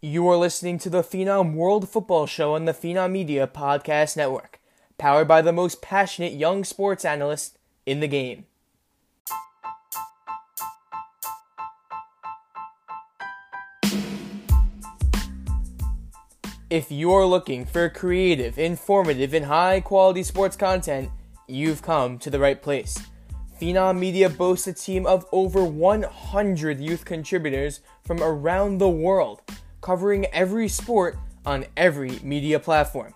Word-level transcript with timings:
You 0.00 0.28
are 0.28 0.36
listening 0.36 0.78
to 0.78 0.90
the 0.90 1.02
Phenom 1.02 1.54
World 1.54 1.88
Football 1.88 2.26
Show 2.26 2.54
on 2.54 2.66
the 2.66 2.72
Phenom 2.72 3.10
Media 3.10 3.48
Podcast 3.48 4.16
Network, 4.16 4.60
powered 4.96 5.26
by 5.26 5.42
the 5.42 5.52
most 5.52 5.82
passionate 5.82 6.34
young 6.34 6.62
sports 6.62 7.04
analyst 7.04 7.58
in 7.84 7.98
the 7.98 8.06
game. 8.06 8.46
If 16.70 16.92
you're 16.92 17.26
looking 17.26 17.66
for 17.66 17.88
creative, 17.88 18.56
informative, 18.56 19.34
and 19.34 19.46
high 19.46 19.80
quality 19.80 20.22
sports 20.22 20.56
content, 20.56 21.10
you've 21.48 21.82
come 21.82 22.20
to 22.20 22.30
the 22.30 22.38
right 22.38 22.62
place. 22.62 22.96
Phenom 23.60 23.98
Media 23.98 24.30
boasts 24.30 24.68
a 24.68 24.72
team 24.72 25.06
of 25.06 25.26
over 25.32 25.64
100 25.64 26.78
youth 26.78 27.04
contributors 27.04 27.80
from 28.04 28.22
around 28.22 28.78
the 28.78 28.88
world, 28.88 29.42
covering 29.80 30.26
every 30.26 30.68
sport 30.68 31.16
on 31.46 31.64
every 31.76 32.18
media 32.22 32.58
platform. 32.58 33.14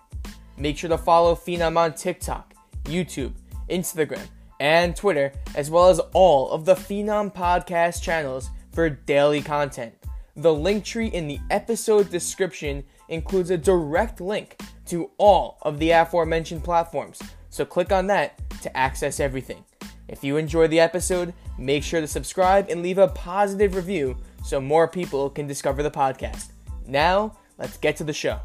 Make 0.57 0.77
sure 0.77 0.89
to 0.89 0.97
follow 0.97 1.35
Phenom 1.35 1.77
on 1.77 1.93
TikTok, 1.93 2.53
YouTube, 2.85 3.33
Instagram, 3.69 4.27
and 4.59 4.95
Twitter, 4.95 5.33
as 5.55 5.69
well 5.69 5.89
as 5.89 5.99
all 6.13 6.51
of 6.51 6.65
the 6.65 6.75
Phenom 6.75 7.33
podcast 7.33 8.01
channels 8.01 8.49
for 8.71 8.89
daily 8.89 9.41
content. 9.41 9.93
The 10.35 10.49
LinkTree 10.49 11.11
in 11.11 11.27
the 11.27 11.39
episode 11.51 12.09
description 12.09 12.83
includes 13.09 13.51
a 13.51 13.57
direct 13.57 14.19
link 14.21 14.59
to 14.87 15.11
all 15.17 15.57
of 15.61 15.79
the 15.79 15.91
aforementioned 15.91 16.63
platforms, 16.63 17.21
so 17.49 17.65
click 17.65 17.91
on 17.91 18.07
that 18.07 18.39
to 18.61 18.75
access 18.75 19.19
everything. 19.19 19.63
If 20.07 20.23
you 20.23 20.37
enjoy 20.37 20.67
the 20.67 20.79
episode, 20.79 21.33
make 21.57 21.83
sure 21.83 22.01
to 22.01 22.07
subscribe 22.07 22.69
and 22.69 22.81
leave 22.81 22.97
a 22.97 23.09
positive 23.09 23.75
review 23.75 24.17
so 24.43 24.59
more 24.59 24.87
people 24.87 25.29
can 25.29 25.45
discover 25.45 25.83
the 25.83 25.91
podcast. 25.91 26.52
Now, 26.87 27.37
let's 27.57 27.77
get 27.77 27.95
to 27.97 28.03
the 28.03 28.13
show. 28.13 28.39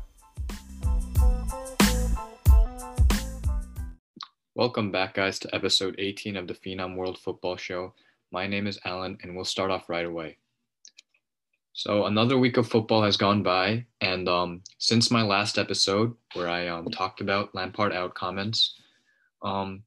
Welcome 4.55 4.91
back, 4.91 5.14
guys, 5.14 5.39
to 5.41 5.55
episode 5.55 5.95
18 5.98 6.36
of 6.36 6.48
the 6.48 6.55
Phenom 6.55 6.97
World 6.97 7.19
Football 7.19 7.56
Show. 7.56 7.95
My 8.30 8.47
name 8.47 8.67
is 8.67 8.78
Allan, 8.84 9.19
and 9.22 9.34
we'll 9.34 9.45
start 9.45 9.70
off 9.70 9.89
right 9.89 10.05
away. 10.05 10.39
So 11.72 12.06
another 12.06 12.39
week 12.39 12.56
of 12.56 12.69
football 12.69 13.03
has 13.05 13.17
gone 13.17 13.42
by, 13.42 13.86
and 14.00 14.28
um, 14.28 14.62
since 14.78 15.12
my 15.12 15.23
last 15.23 15.58
episode 15.58 16.14
where 16.34 16.48
I 16.48 16.67
um, 16.67 16.86
talked 16.86 17.20
about 17.20 17.55
Lampard 17.55 17.92
out 17.92 18.14
comments, 18.14 18.75
um, 19.42 19.84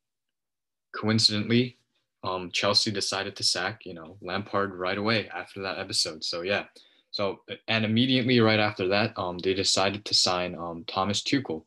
coincidentally, 0.95 1.77
um, 2.23 2.49
Chelsea 2.51 2.91
decided 2.91 3.35
to 3.35 3.43
sack 3.43 3.81
you 3.85 3.93
know 3.93 4.15
Lampard 4.21 4.73
right 4.73 4.97
away 4.97 5.27
after 5.35 5.61
that 5.63 5.79
episode. 5.79 6.23
So 6.23 6.43
yeah, 6.43 6.63
so 7.11 7.41
and 7.67 7.85
immediately 7.85 8.39
right 8.39 8.59
after 8.59 8.87
that, 8.87 9.17
um, 9.17 9.37
they 9.37 9.53
decided 9.53 10.05
to 10.05 10.13
sign 10.13 10.55
um, 10.55 10.85
Thomas 10.87 11.21
Tuchel, 11.21 11.65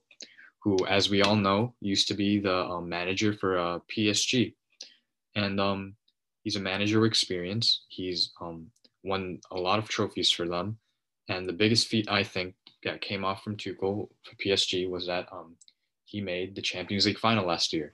who, 0.63 0.77
as 0.87 1.11
we 1.11 1.23
all 1.23 1.37
know, 1.37 1.75
used 1.81 2.09
to 2.09 2.15
be 2.15 2.41
the 2.41 2.65
um, 2.65 2.89
manager 2.89 3.35
for 3.35 3.59
uh, 3.59 3.79
PSG, 3.95 4.55
and 5.37 5.61
um, 5.61 5.97
he's 6.43 6.57
a 6.57 6.61
manager 6.61 7.01
with 7.01 7.09
experience. 7.09 7.85
He's 7.89 8.33
um, 8.41 8.71
won 9.03 9.41
a 9.51 9.57
lot 9.57 9.79
of 9.79 9.89
trophies 9.89 10.31
for 10.31 10.49
them. 10.49 10.79
And 11.29 11.47
the 11.47 11.53
biggest 11.53 11.89
feat 11.89 12.11
I 12.11 12.23
think 12.23 12.55
that 12.83 13.01
came 13.01 13.25
off 13.25 13.43
from 13.43 13.57
Tuchel 13.57 14.09
for 14.23 14.37
PSG 14.45 14.89
was 14.89 15.07
that 15.07 15.27
um, 15.33 15.57
he 16.05 16.21
made 16.21 16.55
the 16.55 16.63
Champions 16.63 17.07
League 17.07 17.19
final 17.19 17.47
last 17.47 17.73
year. 17.73 17.93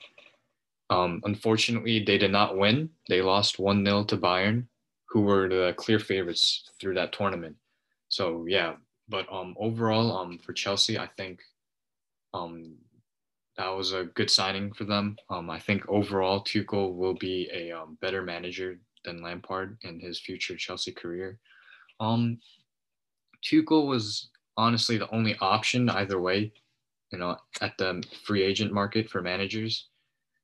Um, 0.90 1.20
unfortunately, 1.24 2.04
they 2.04 2.18
did 2.18 2.32
not 2.32 2.58
win. 2.58 2.90
They 3.08 3.22
lost 3.22 3.60
1 3.60 3.84
0 3.84 4.04
to 4.04 4.16
Bayern, 4.16 4.66
who 5.10 5.22
were 5.22 5.48
the 5.48 5.74
clear 5.76 5.98
favorites 5.98 6.70
through 6.80 6.94
that 6.94 7.12
tournament. 7.12 7.56
So, 8.08 8.44
yeah, 8.48 8.74
but 9.08 9.26
um, 9.30 9.54
overall, 9.58 10.16
um, 10.16 10.38
for 10.38 10.52
Chelsea, 10.52 10.98
I 10.98 11.08
think 11.16 11.40
um, 12.32 12.76
that 13.56 13.68
was 13.68 13.92
a 13.92 14.04
good 14.04 14.30
signing 14.30 14.72
for 14.72 14.84
them. 14.84 15.16
Um, 15.28 15.50
I 15.50 15.58
think 15.58 15.88
overall, 15.88 16.42
Tuchel 16.42 16.94
will 16.94 17.14
be 17.14 17.50
a 17.52 17.72
um, 17.72 17.98
better 18.00 18.22
manager 18.22 18.80
than 19.04 19.22
Lampard 19.22 19.78
in 19.82 19.98
his 19.98 20.20
future 20.20 20.56
Chelsea 20.56 20.92
career. 20.92 21.38
Um, 21.98 22.38
Tuchel 23.44 23.86
was 23.86 24.30
honestly 24.56 24.96
the 24.96 25.10
only 25.10 25.36
option 25.40 25.88
either 25.90 26.20
way, 26.20 26.52
you 27.10 27.18
know, 27.18 27.36
at 27.60 27.76
the 27.78 28.02
free 28.24 28.42
agent 28.42 28.72
market 28.72 29.10
for 29.10 29.22
managers. 29.22 29.88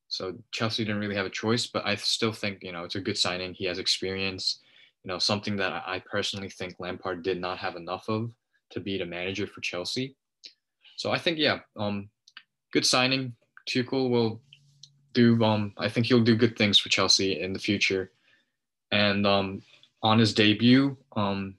So 0.09 0.35
Chelsea 0.53 0.85
didn't 0.85 1.01
really 1.01 1.17
have 1.17 1.27
a 1.27 1.31
choice, 1.31 1.67
but 1.67 1.85
I 1.87 1.97
still 1.97 2.33
think 2.33 2.59
you 2.63 2.73
know 2.73 2.85
it's 2.85 2.95
a 2.95 3.01
good 3.01 3.19
signing. 3.19 3.55
He 3.55 3.65
has 3.67 3.79
experience, 3.79 4.61
you 5.05 5.09
know, 5.09 5.19
something 5.19 5.57
that 5.57 5.73
I 5.73 6.03
personally 6.11 6.49
think 6.49 6.77
Lampard 6.79 7.23
did 7.23 7.41
not 7.41 7.59
have 7.59 7.77
enough 7.77 8.09
of 8.09 8.31
to 8.71 8.81
be 8.81 8.99
the 8.99 9.07
manager 9.07 9.47
for 9.47 9.61
Chelsea. 9.61 10.17
So 10.97 11.11
I 11.11 11.19
think 11.19 11.39
yeah, 11.39 11.61
um, 11.77 12.09
good 12.73 12.87
signing. 12.87 13.35
Tuchel 13.69 14.11
will 14.11 14.41
do. 15.13 15.43
Um, 15.43 15.73
I 15.77 15.89
think 15.89 16.07
he'll 16.07 16.23
do 16.23 16.37
good 16.37 16.57
things 16.57 16.79
for 16.79 16.89
Chelsea 16.89 17.41
in 17.41 17.53
the 17.53 17.59
future 17.59 18.13
and 18.93 19.27
um, 19.27 19.63
on 20.03 20.19
his 20.19 20.35
debut, 20.35 20.97
um, 21.17 21.57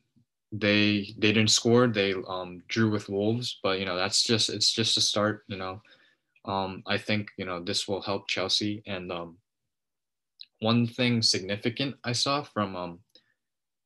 they 0.52 1.14
they 1.18 1.34
didn't 1.34 1.52
score. 1.52 1.88
They 1.88 2.14
um, 2.28 2.64
drew 2.68 2.90
with 2.90 3.10
Wolves, 3.10 3.60
but 3.62 3.80
you 3.80 3.86
know 3.86 3.98
that's 3.98 4.24
just 4.24 4.50
it's 4.50 4.72
just 4.72 4.98
a 4.98 5.02
start. 5.02 5.44
You 5.48 5.58
know, 5.58 5.82
um, 6.48 6.84
I 6.88 6.98
think 6.98 7.30
you 7.38 7.46
know 7.46 7.62
this 7.64 7.88
will 7.88 8.02
help 8.02 8.28
Chelsea. 8.28 8.84
And 8.86 9.12
um, 9.12 9.38
one 10.60 10.88
thing 10.88 11.22
significant 11.22 11.96
I 12.04 12.14
saw 12.14 12.44
from 12.44 12.76
um, 12.76 13.00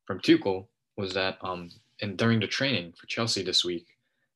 from 0.06 0.20
Tuchel 0.20 0.66
was 0.96 1.14
that 1.14 1.38
um, 1.42 1.70
and 2.00 2.16
during 2.16 2.40
the 2.40 2.46
training 2.46 2.94
for 2.98 3.06
Chelsea 3.06 3.42
this 3.42 3.64
week, 3.64 3.86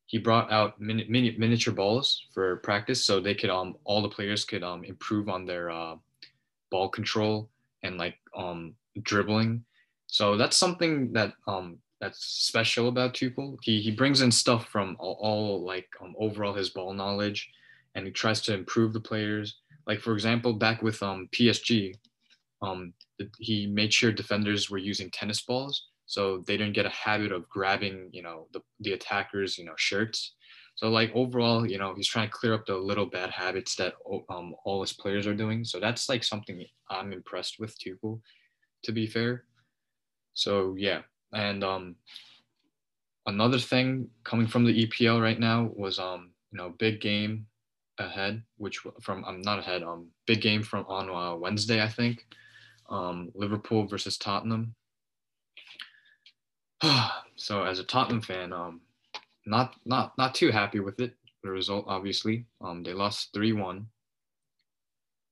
he 0.06 0.18
brought 0.18 0.50
out 0.52 0.80
mini, 0.80 1.06
mini, 1.08 1.34
miniature 1.36 1.74
balls 1.74 2.26
for 2.32 2.56
practice 2.56 3.04
so 3.04 3.20
they 3.20 3.34
could 3.34 3.50
um 3.50 3.76
all 3.84 4.02
the 4.02 4.08
players 4.08 4.44
could 4.44 4.62
um 4.62 4.84
improve 4.84 5.28
on 5.28 5.46
their 5.46 5.70
uh, 5.70 5.96
ball 6.70 6.88
control 6.88 7.48
and 7.82 7.98
like 7.98 8.16
um 8.36 8.74
dribbling. 9.02 9.64
So 10.06 10.36
that's 10.36 10.56
something 10.56 11.12
that 11.12 11.32
um, 11.46 11.78
that's 12.00 12.24
special 12.24 12.88
about 12.88 13.14
Tuchel. 13.14 13.56
He 13.62 13.80
he 13.80 13.90
brings 13.90 14.20
in 14.20 14.30
stuff 14.30 14.68
from 14.68 14.96
all, 14.98 15.18
all 15.20 15.64
like 15.64 15.88
um, 16.00 16.14
overall 16.18 16.54
his 16.54 16.70
ball 16.70 16.92
knowledge, 16.92 17.50
and 17.96 18.06
he 18.06 18.12
tries 18.12 18.40
to 18.42 18.54
improve 18.54 18.92
the 18.92 19.00
players. 19.00 19.58
Like 19.86 20.00
for 20.00 20.12
example, 20.12 20.52
back 20.52 20.82
with 20.82 21.02
um, 21.02 21.28
PSG, 21.32 21.94
um, 22.62 22.92
he 23.38 23.66
made 23.66 23.92
sure 23.92 24.12
defenders 24.12 24.70
were 24.70 24.78
using 24.78 25.10
tennis 25.10 25.42
balls, 25.42 25.88
so 26.04 26.44
they 26.46 26.56
didn't 26.56 26.74
get 26.74 26.86
a 26.86 26.90
habit 26.90 27.32
of 27.32 27.48
grabbing 27.48 28.10
you 28.12 28.22
know 28.22 28.46
the 28.52 28.60
the 28.80 28.92
attackers 28.92 29.58
you 29.58 29.64
know 29.64 29.74
shirts. 29.76 30.34
So 30.76 30.90
like 30.90 31.10
overall, 31.14 31.66
you 31.66 31.78
know, 31.78 31.94
he's 31.94 32.06
trying 32.06 32.28
to 32.28 32.34
clear 32.34 32.52
up 32.52 32.66
the 32.66 32.76
little 32.76 33.06
bad 33.06 33.30
habits 33.30 33.76
that 33.76 33.94
um, 34.28 34.54
all 34.66 34.82
his 34.82 34.92
players 34.92 35.26
are 35.26 35.34
doing. 35.34 35.64
So 35.64 35.80
that's 35.80 36.06
like 36.06 36.22
something 36.22 36.62
I'm 36.90 37.14
impressed 37.14 37.56
with 37.58 37.74
Tuchel 37.78 38.20
to 38.84 38.92
be 38.92 39.06
fair. 39.06 39.44
So 40.34 40.74
yeah, 40.76 41.00
and 41.32 41.64
um, 41.64 41.96
another 43.24 43.58
thing 43.58 44.08
coming 44.22 44.46
from 44.46 44.66
the 44.66 44.86
EPL 44.86 45.22
right 45.22 45.40
now 45.40 45.70
was 45.74 45.98
um, 45.98 46.32
you 46.52 46.58
know, 46.58 46.74
big 46.78 47.00
game 47.00 47.46
ahead, 47.98 48.42
which 48.56 48.78
from 49.00 49.24
I'm 49.24 49.40
not 49.42 49.58
ahead, 49.58 49.82
um, 49.82 50.08
big 50.26 50.40
game 50.40 50.62
from 50.62 50.84
on 50.88 51.10
uh, 51.10 51.36
Wednesday, 51.36 51.82
I 51.82 51.88
think, 51.88 52.26
um, 52.88 53.30
Liverpool 53.34 53.86
versus 53.86 54.18
Tottenham. 54.18 54.74
so 57.36 57.64
as 57.64 57.78
a 57.78 57.84
Tottenham 57.84 58.20
fan, 58.20 58.52
um, 58.52 58.80
not 59.46 59.74
not 59.84 60.12
not 60.18 60.34
too 60.34 60.50
happy 60.50 60.80
with 60.80 61.00
it. 61.00 61.14
The 61.42 61.50
result, 61.50 61.84
obviously, 61.88 62.44
um, 62.60 62.82
they 62.82 62.92
lost 62.92 63.30
three 63.32 63.52
one. 63.52 63.86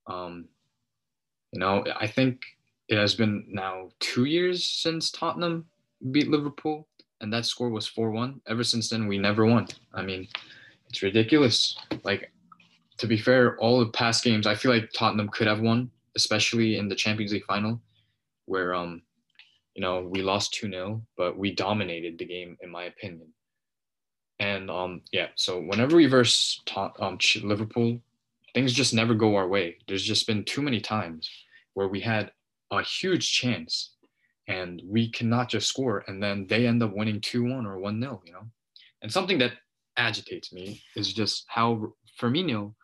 Um, 0.07 0.49
you 1.53 1.61
know, 1.61 1.85
I 1.97 2.07
think 2.07 2.43
it 2.89 2.99
has 2.99 3.15
been 3.15 3.45
now 3.49 3.91
two 4.01 4.25
years 4.25 4.65
since 4.65 5.11
Tottenham 5.11 5.67
beat 6.11 6.29
Liverpool, 6.29 6.87
and 7.21 7.33
that 7.33 7.47
score 7.47 7.71
was 7.71 7.87
4 7.87 8.11
1. 8.11 8.41
Ever 8.47 8.65
since 8.65 8.91
then, 8.91 9.07
we 9.07 9.19
never 9.19 9.47
won. 9.47 9.67
I 9.93 10.03
mean, 10.03 10.29
it's 10.89 11.03
ridiculous. 11.03 11.77
Like, 12.03 12.31
to 12.99 13.07
be 13.07 13.19
fair, 13.19 13.57
all 13.59 13.81
the 13.81 13.87
past 13.87 14.25
games, 14.25 14.47
I 14.47 14.55
feel 14.55 14.71
like 14.71 14.91
Tottenham 14.93 15.29
could 15.29 15.47
have 15.47 15.61
won, 15.61 15.91
especially 16.17 16.77
in 16.79 16.89
the 16.89 16.95
Champions 16.95 17.33
League 17.33 17.45
final, 17.45 17.81
where, 18.47 18.75
um, 18.75 19.03
you 19.75 19.83
know, 19.83 20.03
we 20.03 20.23
lost 20.23 20.55
2 20.55 20.71
0, 20.71 21.03
but 21.17 21.37
we 21.37 21.55
dominated 21.55 22.19
the 22.19 22.25
game, 22.25 22.57
in 22.61 22.71
my 22.71 22.85
opinion. 22.85 23.29
And 24.41 24.71
um, 24.71 25.03
yeah, 25.13 25.29
so 25.37 25.61
whenever 25.61 25.97
we 25.97 26.07
verse 26.07 26.61
um, 26.99 27.19
Liverpool, 27.43 28.01
things 28.53 28.73
just 28.73 28.95
never 28.95 29.15
go 29.15 29.37
our 29.37 29.49
way. 29.49 29.79
There's 29.87 30.03
just 30.03 30.27
been 30.27 30.45
too 30.45 30.63
many 30.63 30.81
times 30.81 31.29
where 31.75 31.89
we 31.89 32.01
had 32.01 32.31
a 32.71 32.83
huge 32.83 33.33
chance 33.33 33.95
and 34.49 34.83
we 34.87 35.11
cannot 35.11 35.49
just 35.49 35.69
score 35.69 36.05
and 36.07 36.23
then 36.23 36.47
they 36.49 36.67
end 36.67 36.83
up 36.83 36.95
winning 36.95 37.21
2-1 37.21 37.65
or 37.65 37.79
1-0 37.79 38.21
you 38.27 38.33
know 38.33 38.43
and 39.03 39.11
something 39.11 39.39
that 39.39 39.53
agitates 39.97 40.53
me 40.53 40.83
is 40.97 41.13
just 41.13 41.45
how 41.49 41.93
Firmino 42.21 42.75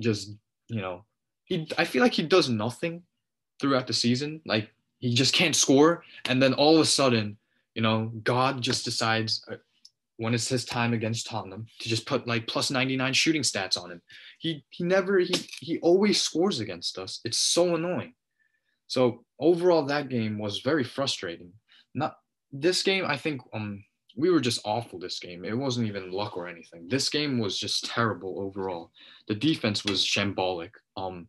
just 0.00 0.32
you 0.68 0.80
know 0.80 1.04
he 1.44 1.68
I 1.78 1.84
feel 1.84 2.02
like 2.02 2.14
he 2.14 2.22
does 2.22 2.48
nothing 2.48 3.02
throughout 3.60 3.86
the 3.86 3.92
season 3.92 4.40
like 4.46 4.70
he 4.98 5.14
just 5.14 5.34
can't 5.34 5.56
score 5.56 6.04
and 6.28 6.42
then 6.42 6.54
all 6.54 6.74
of 6.74 6.80
a 6.80 6.86
sudden 6.86 7.36
you 7.74 7.82
know 7.82 8.12
God 8.22 8.60
just 8.60 8.84
decides 8.84 9.44
uh, 9.50 9.56
when 10.18 10.34
it's 10.34 10.48
his 10.48 10.64
time 10.64 10.94
against 10.94 11.26
Tottenham 11.26 11.66
to 11.80 11.88
just 11.88 12.06
put 12.06 12.26
like 12.26 12.46
plus 12.46 12.70
99 12.70 13.12
shooting 13.12 13.42
stats 13.42 13.80
on 13.80 13.90
him. 13.90 14.02
He 14.38 14.64
he 14.70 14.84
never 14.84 15.18
he 15.18 15.34
he 15.60 15.78
always 15.80 16.20
scores 16.20 16.60
against 16.60 16.98
us. 16.98 17.20
It's 17.24 17.38
so 17.38 17.74
annoying. 17.74 18.14
So 18.86 19.24
overall 19.38 19.84
that 19.86 20.08
game 20.08 20.38
was 20.38 20.60
very 20.60 20.84
frustrating. 20.84 21.52
Not 21.94 22.16
this 22.52 22.82
game 22.82 23.04
I 23.06 23.16
think 23.16 23.42
um 23.52 23.84
we 24.16 24.30
were 24.30 24.40
just 24.40 24.60
awful 24.64 24.98
this 24.98 25.18
game. 25.18 25.44
It 25.44 25.56
wasn't 25.56 25.86
even 25.86 26.10
luck 26.10 26.36
or 26.36 26.48
anything. 26.48 26.88
This 26.88 27.08
game 27.08 27.38
was 27.38 27.58
just 27.58 27.84
terrible 27.84 28.40
overall. 28.40 28.90
The 29.28 29.34
defense 29.34 29.84
was 29.84 30.04
shambolic. 30.04 30.70
Um 30.96 31.28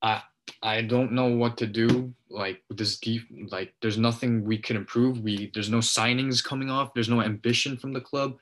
I 0.00 0.22
I 0.62 0.82
don't 0.82 1.12
know 1.12 1.28
what 1.28 1.56
to 1.58 1.66
do. 1.66 2.12
Like 2.28 2.62
this 2.70 2.98
deep, 2.98 3.22
like 3.50 3.74
there's 3.80 3.98
nothing 3.98 4.44
we 4.44 4.58
can 4.58 4.76
improve. 4.76 5.20
We 5.20 5.50
there's 5.54 5.70
no 5.70 5.78
signings 5.78 6.42
coming 6.42 6.70
off. 6.70 6.94
There's 6.94 7.08
no 7.08 7.22
ambition 7.22 7.76
from 7.76 7.92
the 7.92 8.00
club. 8.00 8.36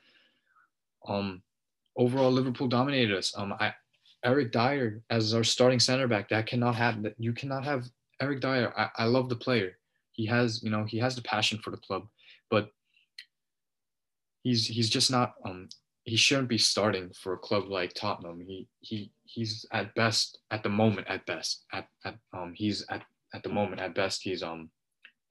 Um, 1.06 1.42
overall, 1.96 2.30
Liverpool 2.30 2.68
dominated 2.68 3.16
us. 3.16 3.34
Um, 3.36 3.54
I 3.58 3.74
Eric 4.24 4.52
Dier 4.52 5.02
as 5.10 5.34
our 5.34 5.44
starting 5.44 5.80
center 5.80 6.06
back. 6.06 6.28
That 6.28 6.46
cannot 6.46 6.74
have. 6.76 7.04
You 7.18 7.32
cannot 7.32 7.64
have 7.64 7.86
Eric 8.20 8.40
Dier. 8.40 8.72
I, 8.76 8.88
I 8.96 9.04
love 9.04 9.28
the 9.28 9.36
player. 9.36 9.78
He 10.12 10.26
has 10.26 10.62
you 10.62 10.70
know 10.70 10.84
he 10.84 10.98
has 10.98 11.16
the 11.16 11.22
passion 11.22 11.58
for 11.58 11.70
the 11.70 11.78
club, 11.78 12.06
but 12.50 12.70
he's 14.42 14.66
he's 14.66 14.90
just 14.90 15.10
not 15.10 15.34
um 15.44 15.68
he 16.04 16.16
shouldn't 16.16 16.48
be 16.48 16.58
starting 16.58 17.10
for 17.14 17.34
a 17.34 17.38
club 17.38 17.68
like 17.68 17.94
Tottenham. 17.94 18.40
He 18.40 18.68
he 18.80 19.12
he's 19.24 19.66
at 19.72 19.94
best 19.94 20.38
at 20.50 20.62
the 20.62 20.68
moment 20.68 21.06
at 21.08 21.26
best 21.26 21.64
at, 21.72 21.86
at 22.04 22.16
um 22.32 22.52
he's 22.54 22.84
at 22.90 23.02
at 23.34 23.42
the 23.42 23.48
moment 23.48 23.80
at 23.80 23.94
best 23.94 24.22
he's 24.22 24.42
um 24.42 24.70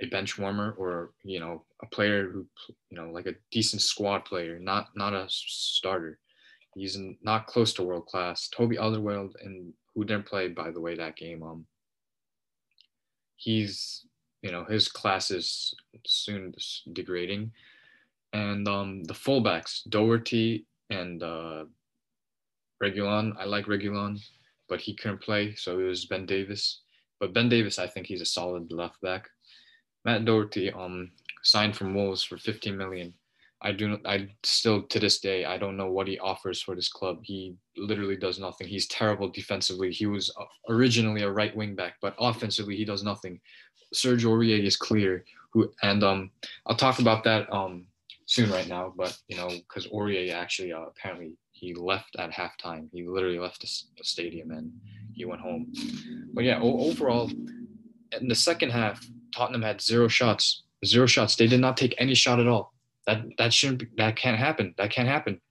a 0.01 0.05
bench 0.05 0.37
warmer 0.37 0.75
or 0.77 1.11
you 1.23 1.39
know 1.39 1.65
a 1.81 1.85
player 1.87 2.29
who 2.29 2.47
you 2.89 2.97
know 2.97 3.09
like 3.11 3.25
a 3.25 3.35
decent 3.51 3.81
squad 3.81 4.25
player, 4.25 4.59
not 4.59 4.87
not 4.95 5.13
a 5.13 5.25
starter. 5.27 6.19
He's 6.75 6.97
not 7.23 7.47
close 7.47 7.73
to 7.73 7.83
world 7.83 8.05
class. 8.05 8.47
Toby 8.47 8.77
Alderweireld 8.77 9.33
and 9.43 9.73
who 9.95 10.05
didn't 10.05 10.27
play 10.27 10.47
by 10.47 10.71
the 10.71 10.79
way 10.79 10.95
that 10.95 11.17
game 11.17 11.43
um 11.43 11.65
he's 13.35 14.05
you 14.41 14.51
know 14.51 14.65
his 14.65 14.87
class 14.87 15.31
is 15.31 15.73
soon 16.05 16.53
degrading 16.93 17.51
and 18.33 18.67
um, 18.67 19.03
the 19.03 19.13
fullbacks, 19.13 19.81
Doherty 19.89 20.65
and 20.89 21.23
uh, 21.23 21.65
Reguilon. 22.83 23.33
I 23.39 23.45
like 23.45 23.65
Reguilon, 23.65 24.19
but 24.67 24.79
he 24.79 24.95
couldn't 24.95 25.21
play, 25.21 25.55
so 25.55 25.79
it 25.79 25.83
was 25.83 26.05
Ben 26.05 26.25
Davies. 26.25 26.81
But 27.19 27.33
Ben 27.33 27.49
Davies, 27.49 27.79
I 27.79 27.87
think 27.87 28.07
he's 28.07 28.21
a 28.21 28.25
solid 28.25 28.71
left 28.71 29.01
back. 29.01 29.27
Matt 30.05 30.25
Doherty 30.25 30.71
um, 30.71 31.11
signed 31.43 31.75
from 31.75 31.93
Wolves 31.93 32.23
for 32.23 32.37
15 32.37 32.77
million. 32.77 33.13
I 33.61 33.73
do 33.73 33.89
not, 33.89 33.99
I 34.05 34.29
still 34.43 34.83
to 34.83 34.99
this 34.99 35.19
day 35.19 35.43
I 35.43 35.57
don't 35.57 35.75
know 35.75 35.91
what 35.91 36.07
he 36.07 36.17
offers 36.19 36.61
for 36.61 36.75
this 36.75 36.87
club. 36.87 37.19
He 37.23 37.55
literally 37.75 38.15
does 38.15 38.39
nothing. 38.39 38.67
He's 38.67 38.87
terrible 38.87 39.27
defensively. 39.27 39.91
He 39.91 40.05
was 40.05 40.33
uh, 40.39 40.45
originally 40.69 41.23
a 41.23 41.31
right 41.31 41.53
wing 41.53 41.75
back, 41.75 41.95
but 42.01 42.15
offensively 42.19 42.77
he 42.77 42.85
does 42.85 43.03
nothing. 43.03 43.41
Serge 43.93 44.25
Aurier 44.25 44.63
is 44.63 44.77
clear. 44.77 45.25
Who 45.51 45.71
and 45.81 46.03
um 46.03 46.31
I'll 46.67 46.75
talk 46.75 46.99
about 46.99 47.23
that 47.23 47.51
um 47.51 47.85
soon 48.25 48.51
right 48.51 48.67
now, 48.67 48.93
but 48.95 49.17
you 49.27 49.37
know, 49.37 49.49
because 49.49 49.87
Aurier 49.87 50.33
actually 50.33 50.71
uh, 50.71 50.81
apparently 50.83 51.33
he 51.59 51.73
left 51.73 52.15
at 52.17 52.31
halftime. 52.31 52.87
He 52.93 53.07
literally 53.07 53.39
left 53.39 53.61
the, 53.61 54.03
stadium 54.03 54.51
and 54.51 54.71
he 55.13 55.25
went 55.25 55.41
home. 55.41 55.73
But 56.33 56.45
yeah, 56.45 56.59
o- 56.61 56.89
overall, 56.89 57.29
in 58.19 58.27
the 58.27 58.35
second 58.35 58.69
half, 58.69 59.05
Tottenham 59.35 59.61
had 59.61 59.81
zero 59.81 60.07
shots. 60.07 60.63
Zero 60.85 61.05
shots. 61.05 61.35
They 61.35 61.47
did 61.47 61.59
not 61.59 61.75
take 61.75 61.93
any 61.97 62.15
shot 62.15 62.39
at 62.39 62.47
all. 62.47 62.73
That 63.07 63.23
that 63.37 63.53
shouldn't. 63.53 63.79
Be, 63.79 63.87
that 63.97 64.15
can't 64.15 64.37
happen. 64.37 64.73
That 64.77 64.91
can't 64.91 65.09
happen. 65.09 65.41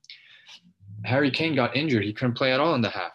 Harry 1.05 1.29
Kane 1.31 1.55
got 1.55 1.75
injured. 1.75 2.03
He 2.03 2.13
couldn't 2.13 2.35
play 2.35 2.51
at 2.51 2.59
all 2.59 2.73
in 2.75 2.81
the 2.81 2.89
half. 2.89 3.11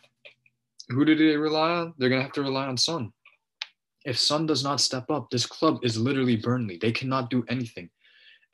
Who 0.91 1.05
did 1.05 1.19
they 1.19 1.37
rely 1.37 1.71
on? 1.71 1.95
They're 1.99 2.09
gonna 2.09 2.23
have 2.23 2.33
to 2.33 2.43
rely 2.43 2.67
on 2.67 2.77
Son. 2.77 3.13
If 4.05 4.19
Son 4.19 4.47
does 4.47 4.63
not 4.63 4.81
step 4.81 5.11
up, 5.11 5.31
this 5.31 5.47
club 5.47 5.79
is 5.83 5.99
literally 5.99 6.37
Burnley. 6.37 6.79
They 6.81 6.93
cannot 6.93 7.31
do 7.31 7.45
anything 7.49 7.91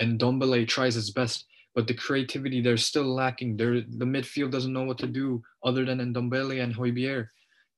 and 0.00 0.19
Ndombele 0.19 0.67
tries 0.67 0.94
his 0.94 1.11
best, 1.11 1.47
but 1.75 1.87
the 1.87 1.94
creativity 1.94 2.61
they're 2.61 2.76
still 2.76 3.05
lacking. 3.05 3.56
There, 3.56 3.82
the 3.82 4.05
midfield 4.05 4.50
doesn't 4.50 4.73
know 4.73 4.85
what 4.85 4.99
to 4.99 5.06
do 5.06 5.43
other 5.62 5.85
than 5.85 5.99
Ndombele 5.99 6.62
and 6.62 6.75
Højbjerg. 6.75 7.29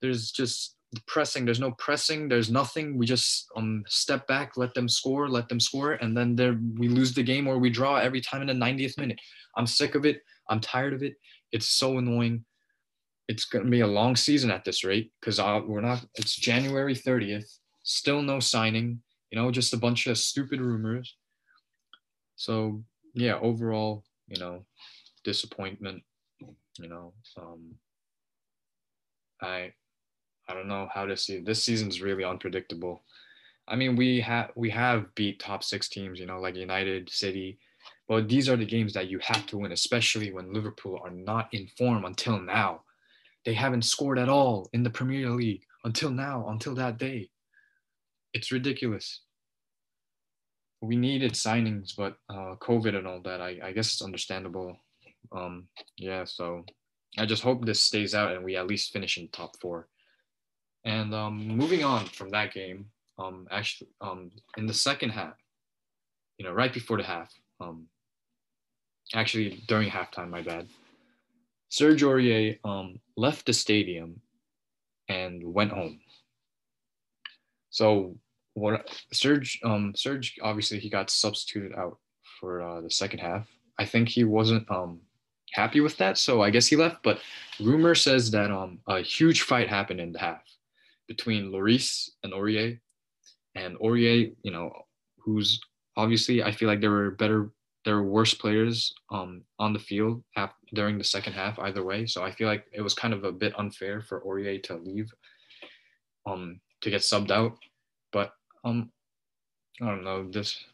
There's 0.00 0.30
just 0.30 0.76
pressing. 1.06 1.44
There's 1.44 1.60
no 1.60 1.72
pressing. 1.72 2.28
There's 2.28 2.50
nothing. 2.50 2.96
We 2.96 3.06
just 3.06 3.48
um 3.56 3.82
step 3.88 4.26
back, 4.26 4.56
let 4.56 4.72
them 4.74 4.88
score, 4.88 5.28
let 5.28 5.48
them 5.48 5.60
score, 5.60 5.92
and 5.92 6.16
then 6.16 6.36
there 6.36 6.58
we 6.78 6.88
lose 6.88 7.12
the 7.12 7.22
game 7.22 7.46
or 7.46 7.58
we 7.58 7.70
draw 7.70 7.96
every 7.96 8.20
time 8.20 8.40
in 8.40 8.46
the 8.48 8.64
90th 8.64 8.98
minute. 8.98 9.20
I'm 9.56 9.66
sick 9.66 9.94
of 9.94 10.06
it. 10.06 10.22
I'm 10.48 10.60
tired 10.60 10.94
of 10.94 11.02
it. 11.02 11.14
It's 11.50 11.68
so 11.68 11.98
annoying. 11.98 12.44
It's 13.28 13.44
gonna 13.44 13.70
be 13.70 13.80
a 13.80 13.86
long 13.86 14.16
season 14.16 14.50
at 14.50 14.64
this 14.64 14.84
rate 14.84 15.12
because 15.20 15.38
we're 15.40 15.80
not. 15.80 16.04
It's 16.14 16.36
January 16.36 16.94
30th. 16.94 17.58
Still 17.82 18.22
no 18.22 18.40
signing. 18.40 19.02
You 19.30 19.38
know, 19.38 19.50
just 19.50 19.72
a 19.72 19.78
bunch 19.78 20.06
of 20.06 20.18
stupid 20.18 20.60
rumors. 20.60 21.16
So 22.36 22.82
yeah, 23.14 23.38
overall, 23.40 24.04
you 24.28 24.38
know, 24.38 24.64
disappointment. 25.24 26.02
You 26.78 26.88
know, 26.88 27.12
um, 27.38 27.74
I 29.40 29.72
I 30.48 30.54
don't 30.54 30.68
know 30.68 30.88
how 30.92 31.06
to 31.06 31.16
see 31.16 31.38
this 31.38 31.62
season's 31.62 32.02
really 32.02 32.24
unpredictable. 32.24 33.02
I 33.68 33.76
mean, 33.76 33.96
we 33.96 34.20
have 34.20 34.50
we 34.54 34.70
have 34.70 35.14
beat 35.14 35.40
top 35.40 35.62
six 35.62 35.88
teams, 35.88 36.18
you 36.18 36.26
know, 36.26 36.40
like 36.40 36.56
United, 36.56 37.10
City, 37.10 37.58
but 38.08 38.28
these 38.28 38.48
are 38.48 38.56
the 38.56 38.66
games 38.66 38.92
that 38.94 39.08
you 39.08 39.18
have 39.20 39.46
to 39.46 39.58
win, 39.58 39.72
especially 39.72 40.32
when 40.32 40.52
Liverpool 40.52 41.00
are 41.04 41.10
not 41.10 41.48
in 41.52 41.68
form 41.78 42.04
until 42.04 42.40
now. 42.40 42.82
They 43.44 43.54
haven't 43.54 43.84
scored 43.84 44.18
at 44.18 44.28
all 44.28 44.68
in 44.72 44.82
the 44.82 44.90
Premier 44.90 45.30
League 45.30 45.64
until 45.84 46.10
now, 46.10 46.48
until 46.48 46.74
that 46.76 46.98
day. 46.98 47.30
It's 48.34 48.52
ridiculous 48.52 49.20
we 50.82 50.96
needed 50.96 51.32
signings, 51.32 51.94
but 51.96 52.16
uh, 52.28 52.56
COVID 52.60 52.96
and 52.96 53.06
all 53.06 53.20
that, 53.22 53.40
I, 53.40 53.56
I 53.62 53.72
guess 53.72 53.92
it's 53.92 54.02
understandable. 54.02 54.76
Um, 55.30 55.68
yeah, 55.96 56.24
so 56.24 56.66
I 57.16 57.24
just 57.24 57.42
hope 57.42 57.64
this 57.64 57.82
stays 57.82 58.14
out 58.14 58.32
and 58.32 58.44
we 58.44 58.56
at 58.56 58.66
least 58.66 58.92
finish 58.92 59.16
in 59.16 59.28
top 59.28 59.52
four. 59.60 59.88
And 60.84 61.14
um, 61.14 61.46
moving 61.46 61.84
on 61.84 62.06
from 62.06 62.30
that 62.30 62.52
game, 62.52 62.86
um, 63.16 63.46
actually, 63.52 63.90
um, 64.00 64.32
in 64.56 64.66
the 64.66 64.74
second 64.74 65.10
half, 65.10 65.34
you 66.36 66.44
know, 66.44 66.52
right 66.52 66.72
before 66.72 66.96
the 66.96 67.04
half, 67.04 67.32
um, 67.60 67.86
actually 69.14 69.62
during 69.68 69.88
halftime, 69.88 70.30
my 70.30 70.42
bad, 70.42 70.66
Serge 71.68 72.02
Aurier 72.02 72.58
um, 72.64 72.98
left 73.16 73.46
the 73.46 73.52
stadium 73.52 74.20
and 75.08 75.42
went 75.44 75.70
home. 75.70 76.00
So 77.72 78.16
what 78.54 78.88
Serge 79.12 79.58
um 79.64 79.92
Serge 79.96 80.38
obviously 80.42 80.78
he 80.78 80.88
got 80.88 81.10
substituted 81.10 81.72
out 81.74 81.98
for 82.38 82.62
uh, 82.62 82.80
the 82.82 82.90
second 82.90 83.18
half. 83.18 83.48
I 83.78 83.84
think 83.86 84.08
he 84.08 84.24
wasn't 84.24 84.70
um 84.70 85.00
happy 85.52 85.80
with 85.80 85.96
that, 85.96 86.18
so 86.18 86.42
I 86.42 86.50
guess 86.50 86.66
he 86.66 86.76
left. 86.76 87.02
But 87.02 87.20
rumor 87.60 87.94
says 87.94 88.30
that 88.30 88.50
um 88.50 88.78
a 88.86 89.00
huge 89.00 89.42
fight 89.42 89.68
happened 89.68 90.00
in 90.00 90.12
the 90.12 90.18
half 90.18 90.42
between 91.08 91.50
Lloris 91.50 92.10
and 92.22 92.32
Aurier, 92.32 92.78
and 93.54 93.76
Aurier, 93.78 94.34
you 94.42 94.52
know, 94.52 94.70
who's 95.18 95.58
obviously 95.96 96.42
I 96.42 96.52
feel 96.52 96.68
like 96.68 96.80
there 96.80 96.90
were 96.90 97.10
better 97.12 97.50
there 97.84 97.96
were 97.96 98.10
worse 98.18 98.34
players 98.34 98.94
um 99.10 99.42
on 99.58 99.72
the 99.72 99.78
field 99.78 100.22
during 100.74 100.98
the 100.98 101.04
second 101.04 101.32
half 101.32 101.58
either 101.58 101.82
way. 101.82 102.04
So 102.06 102.22
I 102.22 102.32
feel 102.32 102.48
like 102.48 102.66
it 102.72 102.82
was 102.82 102.94
kind 102.94 103.14
of 103.14 103.24
a 103.24 103.32
bit 103.32 103.58
unfair 103.58 104.02
for 104.02 104.20
Aurier 104.20 104.62
to 104.64 104.76
leave 104.76 105.10
um 106.26 106.60
to 106.82 106.90
get 106.90 107.00
subbed 107.00 107.30
out. 107.30 107.56
But 108.12 108.34
um, 108.64 108.90
I 109.80 109.86
don't 109.86 110.04
know. 110.04 110.28
This 110.30 110.64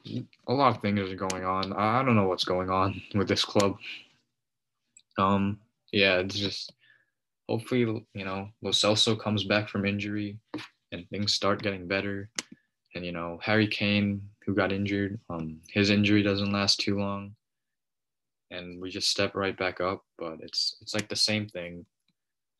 a 0.48 0.52
lot 0.52 0.74
of 0.74 0.82
things 0.82 1.10
are 1.10 1.28
going 1.28 1.44
on. 1.44 1.72
I, 1.72 2.02
don't 2.02 2.16
know 2.16 2.28
what's 2.28 2.44
going 2.44 2.70
on 2.70 3.00
with 3.14 3.28
this 3.28 3.44
club. 3.44 3.76
Um, 5.18 5.60
yeah, 5.92 6.18
it's 6.18 6.38
just 6.38 6.72
hopefully 7.48 7.80
you 8.14 8.24
know 8.24 8.48
Lo 8.62 8.70
Celso 8.70 9.18
comes 9.18 9.44
back 9.44 9.68
from 9.68 9.86
injury 9.86 10.38
and 10.92 11.08
things 11.08 11.32
start 11.32 11.62
getting 11.62 11.86
better. 11.86 12.28
And 12.94 13.04
you 13.04 13.12
know 13.12 13.38
Harry 13.42 13.68
Kane, 13.68 14.20
who 14.44 14.54
got 14.54 14.72
injured, 14.72 15.20
um, 15.30 15.60
his 15.70 15.90
injury 15.90 16.22
doesn't 16.22 16.52
last 16.52 16.80
too 16.80 16.98
long, 16.98 17.34
and 18.50 18.80
we 18.80 18.90
just 18.90 19.10
step 19.10 19.34
right 19.34 19.56
back 19.56 19.80
up. 19.80 20.04
But 20.18 20.38
it's 20.40 20.76
it's 20.80 20.94
like 20.94 21.08
the 21.08 21.16
same 21.16 21.46
thing. 21.46 21.86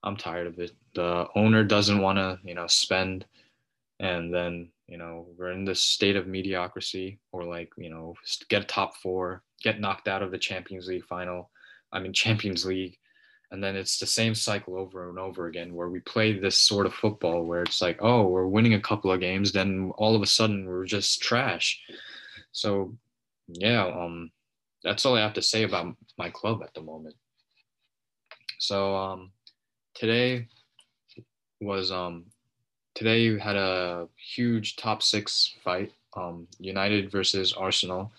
I'm 0.03 0.17
tired 0.17 0.47
of 0.47 0.59
it. 0.59 0.73
The 0.95 1.27
owner 1.35 1.65
doesn't 1.65 2.01
want 2.01 2.19
to 2.19 2.39
you 2.45 2.55
know 2.55 2.67
spend, 2.67 3.27
and 4.01 4.33
then 4.33 4.71
you 4.87 4.99
know 4.99 5.27
we're 5.37 5.53
in 5.53 5.65
this 5.65 5.83
state 5.83 6.17
of 6.17 6.27
mediocrity 6.27 7.19
or 7.33 7.45
like 7.45 7.71
you 7.77 7.91
know 7.91 8.15
get 8.49 8.63
a 8.63 8.67
top 8.67 8.97
four 8.97 9.43
get 9.63 9.81
knocked 9.81 10.09
out 10.09 10.23
of 10.23 10.31
the 10.31 10.39
champions 10.39 10.87
league 10.87 11.05
final 11.05 11.51
i 11.93 11.99
mean 11.99 12.13
champions 12.13 12.65
league 12.65 12.97
and 13.51 13.63
then 13.63 13.77
it's 13.77 13.99
the 13.99 14.07
same 14.07 14.35
cycle 14.35 14.79
over 14.79 15.11
and 15.11 15.19
over 15.19 15.47
again 15.47 15.75
where 15.75 15.91
we 15.91 16.01
play 16.01 16.39
this 16.39 16.57
sort 16.57 16.87
of 16.87 16.95
football 16.95 17.45
where 17.45 17.63
it's 17.63 17.83
like 17.83 17.99
oh 18.01 18.29
we're 18.29 18.47
winning 18.47 18.75
a 18.75 18.81
couple 18.81 19.13
of 19.13 19.21
games 19.21 19.53
then 19.53 19.93
all 19.99 20.15
of 20.15 20.23
a 20.23 20.27
sudden 20.27 20.65
we're 20.65 20.87
just 20.87 21.21
trash 21.21 21.83
so 22.53 22.97
yeah 23.49 23.85
um 23.85 24.31
that's 24.83 25.05
all 25.05 25.17
I 25.17 25.21
have 25.21 25.35
to 25.35 25.43
say 25.43 25.65
about 25.65 25.95
my 26.17 26.31
club 26.31 26.63
at 26.63 26.75
the 26.75 26.81
moment. 26.81 27.17
So 28.59 28.97
um, 28.97 29.31
today 29.95 30.49
was 31.61 31.91
um, 31.91 32.25
today 32.95 33.31
we 33.31 33.41
had 33.41 33.57
a 33.57 34.09
huge 34.17 34.77
top 34.77 35.03
six 35.03 35.55
fight. 35.65 35.93
Um, 36.17 36.49
United 36.59 37.13
versus 37.13 37.53
Arsenal. 37.53 38.11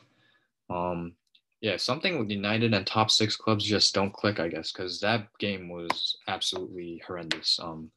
Um, 0.70 1.14
yeah, 1.62 1.76
something 1.76 2.18
with 2.18 2.30
United 2.30 2.74
and 2.74 2.88
top 2.88 3.12
six 3.12 3.36
clubs 3.36 3.66
just 3.66 3.94
don't 3.94 4.14
click, 4.14 4.40
I 4.40 4.48
guess, 4.48 4.72
because 4.72 5.00
that 5.02 5.28
game 5.40 5.68
was 5.68 6.18
absolutely 6.28 7.02
horrendous. 7.06 7.60
Um, 7.62 7.92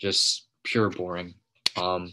just 0.00 0.48
pure 0.64 0.90
boring. 0.90 1.34
Um, 1.76 2.12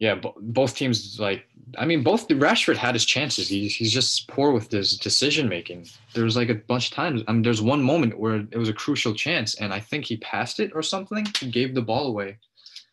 yeah, 0.00 0.14
b- 0.14 0.32
both 0.40 0.74
teams 0.74 1.20
like 1.20 1.46
I 1.78 1.84
mean, 1.86 2.02
both 2.02 2.26
Rashford 2.26 2.76
had 2.76 2.94
his 2.94 3.04
chances. 3.04 3.48
He's 3.48 3.76
he's 3.76 3.92
just 3.92 4.26
poor 4.28 4.50
with 4.50 4.70
his 4.70 4.96
decision 4.96 5.48
making. 5.48 5.86
There 6.14 6.24
was 6.24 6.36
like 6.36 6.48
a 6.48 6.54
bunch 6.54 6.88
of 6.88 6.94
times. 6.94 7.22
I 7.28 7.32
mean, 7.32 7.42
there's 7.42 7.62
one 7.62 7.82
moment 7.82 8.18
where 8.18 8.36
it 8.50 8.56
was 8.56 8.70
a 8.70 8.74
crucial 8.74 9.14
chance, 9.14 9.54
and 9.56 9.72
I 9.72 9.78
think 9.78 10.06
he 10.06 10.16
passed 10.16 10.58
it 10.58 10.72
or 10.74 10.82
something. 10.82 11.26
He 11.38 11.50
gave 11.50 11.74
the 11.74 11.82
ball 11.82 12.08
away. 12.08 12.38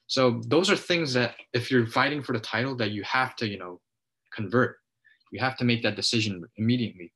So 0.08 0.42
those 0.46 0.70
are 0.70 0.76
things 0.76 1.14
that 1.14 1.36
if 1.54 1.72
you're 1.72 1.88
fighting 1.88 2.22
for 2.22 2.34
the 2.34 2.40
title, 2.40 2.76
that 2.76 2.92
you 2.92 3.04
have 3.04 3.36
to 3.38 3.48
you 3.48 3.58
know 3.58 3.80
convert. 4.32 4.78
You 5.32 5.40
have 5.40 5.58
to 5.58 5.66
make 5.66 5.82
that 5.84 5.96
decision 5.96 6.44
immediately. 6.58 7.14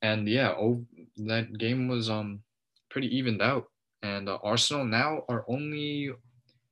And 0.00 0.26
yeah, 0.26 0.50
oh, 0.50 0.84
that 1.18 1.58
game 1.58 1.86
was 1.86 2.08
um 2.08 2.40
pretty 2.90 3.14
evened 3.14 3.42
out. 3.42 3.66
And 4.02 4.28
uh, 4.28 4.38
Arsenal 4.42 4.84
now 4.84 5.22
are 5.28 5.44
only 5.48 6.10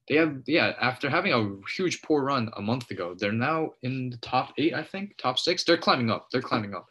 they 0.09 0.17
have 0.17 0.43
yeah 0.47 0.73
after 0.81 1.09
having 1.09 1.33
a 1.33 1.71
huge 1.77 2.03
poor 2.03 2.23
run 2.23 2.51
a 2.57 2.63
month 2.63 2.91
ago 2.91 3.15
they're 3.19 3.33
now 3.33 3.71
in 3.83 4.11
the 4.11 4.17
top 4.19 4.53
eight 4.59 4.75
i 4.75 4.83
think 4.83 5.17
top 5.17 5.39
six. 5.39 5.65
They're 5.65 5.79
climbing 5.79 6.11
up 6.11 6.29
they're 6.31 6.43
climbing 6.43 6.75
up. 6.75 6.87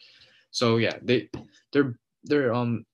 So 0.51 0.77
yeah 0.77 0.98
they 1.01 1.29
they're 1.72 1.96
they're 2.24 2.53
um 2.53 2.86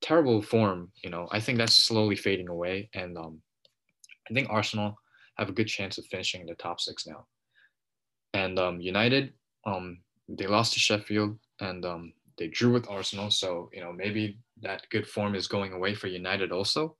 terrible 0.00 0.42
form 0.42 0.90
you 1.02 1.10
know. 1.10 1.28
I 1.30 1.40
think 1.40 1.58
that's 1.58 1.86
slowly 1.86 2.16
fading 2.16 2.48
away 2.48 2.90
and 2.94 3.16
um 3.16 3.40
i 4.30 4.34
think 4.34 4.48
arsenal 4.50 4.96
have 5.38 5.48
a 5.48 5.52
good 5.52 5.68
chance 5.68 5.96
of 5.98 6.06
finishing 6.06 6.42
in 6.42 6.46
the 6.46 6.54
top 6.54 6.80
six 6.80 7.06
now. 7.06 7.26
And 8.34 8.58
um 8.58 8.80
united 8.80 9.32
um 9.64 10.00
they 10.28 10.46
lost 10.46 10.74
to 10.74 10.80
sheffield 10.80 11.38
and 11.60 11.84
um 11.84 12.12
they 12.38 12.48
drew 12.48 12.72
with 12.72 12.88
arsenal 12.88 13.30
so 13.30 13.70
you 13.72 13.80
know 13.80 13.92
maybe 13.92 14.38
that 14.62 14.86
good 14.90 15.06
form 15.06 15.34
is 15.34 15.46
going 15.46 15.72
away 15.72 15.94
for 15.94 16.06
united 16.06 16.50
also 16.52 16.96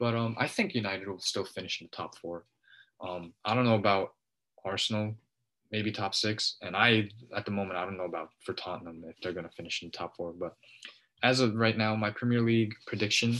but 0.00 0.14
um, 0.14 0.34
I 0.38 0.48
think 0.48 0.74
United 0.74 1.06
will 1.06 1.20
still 1.20 1.44
finish 1.44 1.80
in 1.80 1.86
the 1.86 1.96
top 1.96 2.16
four. 2.18 2.46
Um, 3.00 3.34
I 3.44 3.54
don't 3.54 3.66
know 3.66 3.76
about 3.76 4.14
Arsenal, 4.64 5.14
maybe 5.70 5.92
top 5.92 6.14
six. 6.14 6.56
And 6.62 6.74
I, 6.74 7.10
at 7.36 7.44
the 7.44 7.50
moment, 7.50 7.78
I 7.78 7.84
don't 7.84 7.98
know 7.98 8.04
about 8.04 8.30
for 8.40 8.54
Tottenham 8.54 9.04
if 9.06 9.16
they're 9.20 9.34
going 9.34 9.48
to 9.48 9.54
finish 9.54 9.82
in 9.82 9.88
the 9.88 9.96
top 9.96 10.16
four. 10.16 10.32
But 10.32 10.56
as 11.22 11.40
of 11.40 11.54
right 11.54 11.76
now, 11.76 11.94
my 11.94 12.10
Premier 12.10 12.40
League 12.40 12.74
prediction, 12.86 13.36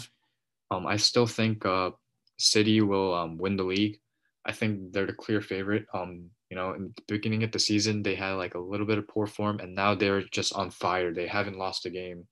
um, 0.71 0.87
I 0.87 0.99
still 0.99 1.27
think 1.27 1.65
uh, 1.65 1.91
City 2.39 2.83
will 2.83 3.15
um, 3.15 3.39
win 3.39 3.57
the 3.57 3.65
league. 3.65 3.99
I 4.45 4.53
think 4.53 4.93
they're 4.93 5.07
the 5.07 5.15
clear 5.15 5.41
favorite. 5.41 5.87
Um, 5.95 6.31
you 6.51 6.57
know, 6.57 6.75
in 6.75 6.93
the 6.97 7.03
beginning 7.09 7.43
of 7.43 7.53
the 7.53 7.59
season, 7.59 8.03
they 8.03 8.15
had 8.15 8.33
like 8.33 8.55
a 8.55 8.59
little 8.59 8.87
bit 8.87 8.99
of 8.99 9.09
poor 9.09 9.27
form, 9.27 9.61
and 9.61 9.75
now 9.75 9.95
they're 9.95 10.23
just 10.25 10.53
on 10.55 10.71
fire. 10.71 11.13
They 11.13 11.27
haven't 11.27 11.59
lost 11.59 11.87
a 11.87 11.91
game. 11.91 12.27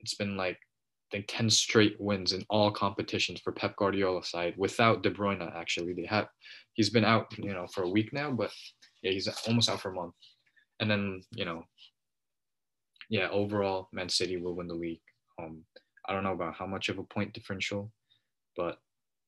It's 0.00 0.14
been 0.14 0.36
like 0.36 0.58
I 1.12 1.16
think 1.16 1.26
10 1.28 1.50
straight 1.50 1.96
wins 2.00 2.32
in 2.32 2.44
all 2.50 2.70
competitions 2.72 3.40
for 3.40 3.52
Pep 3.52 3.76
Guardiola 3.76 4.24
side 4.24 4.54
without 4.56 5.02
De 5.02 5.10
Bruyne 5.10 5.54
actually. 5.54 5.92
They 5.92 6.06
have 6.06 6.26
he's 6.74 6.90
been 6.90 7.04
out 7.04 7.26
you 7.38 7.52
know 7.52 7.66
for 7.72 7.84
a 7.84 7.88
week 7.88 8.12
now 8.12 8.32
but 8.32 8.50
yeah 9.02 9.12
he's 9.12 9.28
almost 9.46 9.70
out 9.70 9.80
for 9.80 9.90
a 9.90 9.94
month. 9.94 10.14
And 10.80 10.90
then 10.90 11.22
you 11.32 11.44
know 11.44 11.62
yeah 13.08 13.28
overall 13.30 13.88
Man 13.92 14.08
City 14.08 14.36
will 14.36 14.54
win 14.54 14.66
the 14.66 14.74
league. 14.74 15.00
Um 15.40 15.62
I 16.08 16.12
don't 16.12 16.24
know 16.24 16.32
about 16.32 16.54
how 16.54 16.66
much 16.66 16.88
of 16.88 16.98
a 16.98 17.04
point 17.04 17.32
differential 17.32 17.92
but 18.56 18.78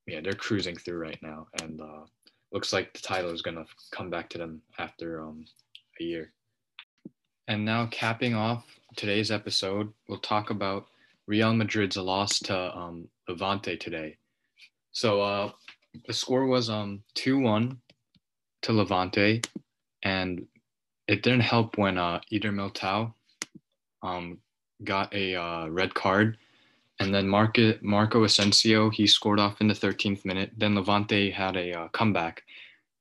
yeah 0.06 0.20
they're 0.20 0.32
cruising 0.32 0.76
through 0.76 0.99
right 0.99 1.18
now. 1.23 1.47
And 1.62 1.80
uh 1.80 2.06
looks 2.50 2.73
like 2.73 2.92
the 2.92 3.00
title 3.00 3.30
is 3.30 3.42
going 3.42 3.56
to 3.56 3.66
come 3.92 4.08
back 4.08 4.30
to 4.30 4.38
them 4.38 4.62
after 4.78 5.23
um 5.23 5.44
a 6.00 6.04
year. 6.04 6.32
And 7.47 7.64
now 7.64 7.87
capping 7.87 8.35
off 8.35 8.64
today's 8.97 9.30
episode 9.30 9.92
we'll 10.08 10.18
talk 10.18 10.50
about 10.50 10.88
Real 11.28 11.52
Madrid's 11.52 11.99
loss 11.99 12.40
to 12.40 12.76
um, 12.76 13.06
Levante 13.28 13.76
today. 13.76 14.16
So 14.92 15.20
uh, 15.20 15.50
the 16.06 16.14
score 16.14 16.47
was 16.47 16.70
um 16.70 17.02
2-1 17.16 17.76
to 18.62 18.73
Levante, 18.73 19.42
and 20.02 20.47
it 21.06 21.23
didn't 21.23 21.40
help 21.40 21.76
when 21.76 21.99
uh, 21.99 22.20
Eder 22.32 22.50
Militao 22.50 23.12
um, 24.02 24.38
got 24.85 25.14
a 25.14 25.35
uh, 25.35 25.68
red 25.68 25.92
card. 25.94 26.38
And 26.99 27.14
then 27.14 27.28
Marco, 27.28 27.75
Marco 27.82 28.25
Asensio, 28.25 28.90
he 28.90 29.06
scored 29.06 29.38
off 29.38 29.61
in 29.61 29.68
the 29.68 29.75
13th 29.75 30.25
minute. 30.25 30.50
Then 30.56 30.75
Levante 30.75 31.30
had 31.30 31.56
a 31.56 31.73
uh, 31.73 31.88
comeback 31.88 32.42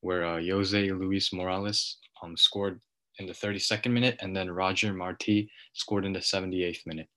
where 0.01 0.25
uh, 0.25 0.41
Jose 0.41 0.91
Luis 0.91 1.33
Morales 1.33 1.97
um, 2.21 2.35
scored 2.37 2.79
in 3.19 3.25
the 3.25 3.33
32nd 3.33 3.91
minute, 3.91 4.17
and 4.19 4.35
then 4.35 4.51
Roger 4.51 4.93
Marti 4.93 5.49
scored 5.73 6.05
in 6.05 6.13
the 6.13 6.19
78th 6.19 6.85
minute. 6.85 7.07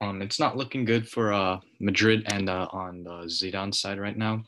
Um, 0.00 0.22
it's 0.22 0.38
not 0.38 0.56
looking 0.56 0.84
good 0.84 1.08
for 1.08 1.32
uh, 1.32 1.58
Madrid 1.80 2.22
and 2.26 2.48
uh, 2.48 2.68
on 2.72 3.02
the 3.02 3.26
Zidane 3.26 3.74
side 3.74 3.98
right 3.98 4.16
now. 4.16 4.44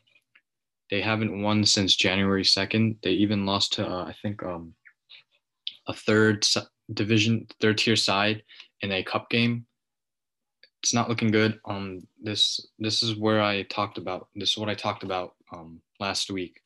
They 0.90 1.00
haven't 1.00 1.42
won 1.42 1.64
since 1.64 1.96
January 1.96 2.42
2nd. 2.42 2.96
They 3.02 3.10
even 3.10 3.46
lost 3.46 3.72
to, 3.74 3.86
uh, 3.86 4.04
I 4.04 4.14
think, 4.22 4.42
um, 4.42 4.74
a 5.86 5.92
third 5.92 6.46
division, 6.92 7.46
third 7.60 7.78
tier 7.78 7.96
side 7.96 8.42
in 8.80 8.92
a 8.92 9.02
cup 9.02 9.30
game. 9.30 9.66
It's 10.82 10.94
not 10.94 11.08
looking 11.08 11.30
good. 11.30 11.60
Um, 11.64 12.06
this 12.22 12.68
this 12.78 13.02
is 13.02 13.16
where 13.16 13.42
I 13.42 13.62
talked 13.64 13.98
about. 13.98 14.28
This 14.34 14.50
is 14.50 14.58
what 14.58 14.70
I 14.70 14.74
talked 14.74 15.02
about 15.02 15.34
um, 15.52 15.80
last 15.98 16.30
week 16.30 16.60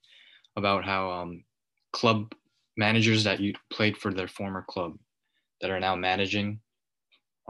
about 0.57 0.85
how 0.85 1.11
um, 1.11 1.43
club 1.93 2.33
managers 2.77 3.25
that 3.25 3.41
you 3.41 3.55
played 3.71 3.97
for 3.97 4.13
their 4.13 4.29
former 4.29 4.65
club 4.69 4.97
that 5.61 5.71
are 5.71 5.81
now 5.81 5.97
managing 5.97 6.61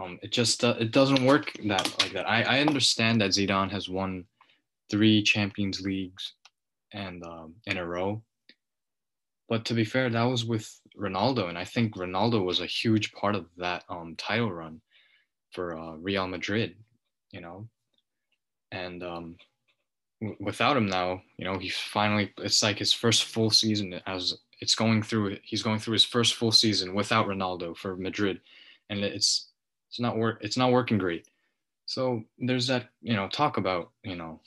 um, 0.01 0.19
it 0.23 0.33
just 0.33 0.65
uh, 0.65 0.75
it 0.79 0.91
doesn't 0.91 1.25
work 1.25 1.53
that 1.67 1.89
like 2.01 2.13
that. 2.13 2.29
I, 2.29 2.43
I 2.43 2.61
understand 2.61 3.21
that 3.21 3.31
Zidane 3.31 3.71
has 3.71 3.89
won 3.89 4.25
three 4.91 5.23
Champions 5.23 5.81
Leagues 5.81 6.35
and 6.93 7.25
um, 7.25 7.55
in 7.67 7.79
a 7.79 7.87
row, 7.87 8.23
but 9.49 9.65
to 9.67 9.75
be 9.75 9.85
fair, 9.85 10.11
that 10.11 10.23
was 10.25 10.45
with 10.45 10.81
Ronaldo, 10.99 11.49
and 11.49 11.59
I 11.59 11.65
think 11.65 11.95
Ronaldo 11.95 12.45
was 12.45 12.61
a 12.61 12.67
huge 12.67 13.13
part 13.13 13.35
of 13.35 13.47
that 13.57 13.85
um, 13.89 14.15
title 14.17 14.53
run 14.53 14.81
for 15.53 15.79
uh, 15.79 15.95
Real 15.97 16.27
Madrid. 16.27 16.77
You 17.31 17.41
know, 17.41 17.69
and 18.73 19.03
um, 19.03 19.37
w- 20.21 20.39
without 20.41 20.77
him 20.77 20.87
now, 20.87 21.23
you 21.37 21.45
know, 21.45 21.59
he's 21.59 21.77
finally 21.77 22.33
it's 22.39 22.63
like 22.63 22.79
his 22.79 22.93
first 22.93 23.25
full 23.25 23.51
season 23.51 24.01
as 24.07 24.35
it's 24.61 24.75
going 24.75 25.03
through. 25.03 25.39
He's 25.43 25.63
going 25.63 25.79
through 25.79 25.95
his 25.95 26.05
first 26.05 26.35
full 26.35 26.53
season 26.53 26.95
without 26.95 27.27
Ronaldo 27.27 27.77
for 27.77 27.97
Madrid, 27.97 28.41
and 28.91 29.05
it's 29.05 29.51
it's 29.95 30.01
not 30.01 30.17
work 30.17 30.39
it's 30.41 30.57
not 30.57 30.73
working 30.73 30.99
great. 30.99 31.29
So 31.87 32.25
there's 32.39 32.67
that 32.67 32.89
you 33.01 33.15
know 33.15 33.29
talk 33.29 33.59
about 33.59 33.93
you 34.03 34.17
know 34.17 34.41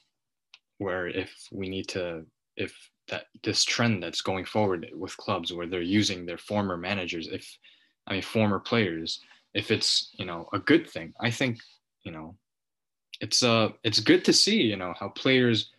where 0.77 1.08
if 1.08 1.32
we 1.54 1.70
need 1.70 1.88
to 1.89 2.25
if 2.58 2.75
that 3.08 3.27
this 3.44 3.63
trend 3.63 4.04
that's 4.04 4.22
going 4.22 4.44
forward 4.44 4.86
with 4.94 5.16
clubs 5.16 5.54
where 5.54 5.68
they're 5.68 5.82
using 5.82 6.25
their 6.25 6.38
former 6.38 6.75
managers 6.75 7.30
if 7.30 7.58
i 8.06 8.12
mean 8.12 8.22
former 8.22 8.60
players 8.60 9.22
if 9.54 9.72
it's 9.72 10.12
you 10.20 10.25
know 10.25 10.48
a 10.54 10.60
good 10.60 10.89
thing. 10.89 11.13
I 11.20 11.32
think 11.32 11.60
you 12.04 12.12
know 12.12 12.36
it's 13.20 13.42
uh 13.42 13.70
it's 13.84 14.00
good 14.00 14.24
to 14.25 14.34
see 14.34 14.62
you 14.62 14.77
know 14.77 14.94
how 15.00 15.10
players 15.10 15.72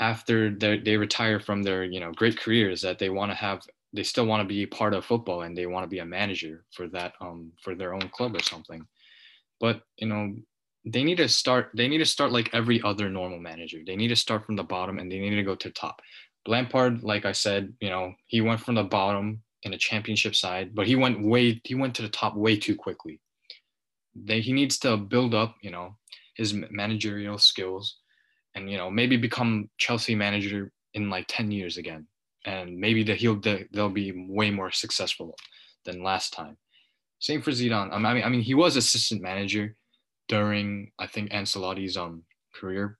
after 0.00 0.50
they 0.50 0.96
retire 0.96 1.38
from 1.38 1.62
their 1.62 1.84
you 1.84 2.00
know 2.00 2.12
great 2.12 2.38
careers 2.38 2.82
that 2.82 2.98
they 2.98 3.10
want 3.10 3.30
to 3.30 3.36
have 3.36 3.62
they 3.94 4.02
still 4.02 4.26
want 4.26 4.42
to 4.42 4.48
be 4.48 4.66
part 4.66 4.92
of 4.92 5.04
football 5.04 5.42
and 5.42 5.56
they 5.56 5.66
want 5.66 5.84
to 5.84 5.88
be 5.88 6.00
a 6.00 6.04
manager 6.04 6.64
for 6.72 6.88
that 6.88 7.14
um 7.20 7.52
for 7.62 7.74
their 7.74 7.94
own 7.94 8.08
club 8.10 8.34
or 8.34 8.42
something. 8.42 8.84
But 9.60 9.82
you 9.98 10.08
know 10.08 10.34
they 10.84 11.04
need 11.04 11.16
to 11.18 11.28
start 11.28 11.70
they 11.74 11.88
need 11.88 11.98
to 11.98 12.04
start 12.04 12.32
like 12.32 12.50
every 12.52 12.82
other 12.82 13.08
normal 13.08 13.38
manager. 13.38 13.78
They 13.86 13.96
need 13.96 14.08
to 14.08 14.16
start 14.16 14.44
from 14.44 14.56
the 14.56 14.64
bottom 14.64 14.98
and 14.98 15.10
they 15.10 15.18
need 15.18 15.36
to 15.36 15.42
go 15.42 15.54
to 15.54 15.68
the 15.68 15.74
top. 15.74 16.00
Lampard 16.46 17.02
like 17.02 17.24
i 17.24 17.32
said 17.32 17.72
you 17.80 17.88
know 17.88 18.12
he 18.26 18.42
went 18.42 18.60
from 18.60 18.74
the 18.74 18.82
bottom 18.82 19.42
in 19.62 19.72
a 19.72 19.78
championship 19.78 20.34
side 20.34 20.74
but 20.74 20.86
he 20.86 20.94
went 20.94 21.24
way 21.26 21.58
he 21.64 21.74
went 21.74 21.94
to 21.94 22.02
the 22.02 22.08
top 22.08 22.34
way 22.36 22.56
too 22.56 22.76
quickly. 22.76 23.20
They, 24.16 24.40
he 24.40 24.52
needs 24.52 24.78
to 24.80 24.96
build 24.96 25.34
up 25.34 25.56
you 25.62 25.70
know 25.70 25.96
his 26.36 26.52
managerial 26.52 27.38
skills 27.38 27.96
and 28.54 28.70
you 28.70 28.76
know 28.76 28.90
maybe 28.90 29.16
become 29.16 29.70
chelsea 29.78 30.14
manager 30.14 30.72
in 30.92 31.08
like 31.10 31.26
10 31.28 31.50
years 31.50 31.76
again 31.78 32.06
and 32.44 32.76
maybe 32.78 33.02
that 33.04 33.16
he'll 33.16 33.40
they'll 33.72 33.88
be 33.88 34.26
way 34.28 34.50
more 34.50 34.70
successful 34.70 35.36
than 35.84 36.02
last 36.02 36.32
time. 36.32 36.56
Same 37.18 37.42
for 37.42 37.50
Zidane. 37.52 37.92
I 37.92 37.98
mean, 37.98 38.24
I 38.24 38.28
mean, 38.28 38.42
he 38.42 38.54
was 38.54 38.76
assistant 38.76 39.22
manager 39.22 39.76
during 40.28 40.92
I 40.98 41.06
think 41.06 41.30
Ancelotti's 41.30 41.96
um 41.96 42.22
career. 42.54 42.98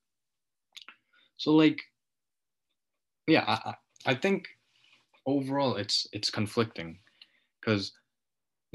So 1.36 1.52
like, 1.52 1.80
yeah, 3.26 3.44
I 3.46 3.74
I 4.06 4.14
think 4.14 4.48
overall 5.26 5.76
it's 5.76 6.06
it's 6.12 6.30
conflicting 6.30 6.98
because 7.60 7.92